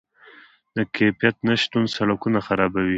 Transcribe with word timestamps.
د 0.75 0.77
کیفیت 0.95 1.35
نشتون 1.47 1.83
سرکونه 1.95 2.39
خرابوي. 2.47 2.89